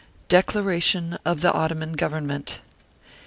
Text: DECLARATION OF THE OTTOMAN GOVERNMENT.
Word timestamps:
DECLARATION 0.29 1.19
OF 1.25 1.41
THE 1.41 1.53
OTTOMAN 1.53 1.91
GOVERNMENT. 1.93 2.59